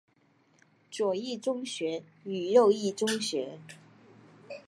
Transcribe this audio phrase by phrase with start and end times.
[0.89, 3.59] 左翼宗学与右翼宗学。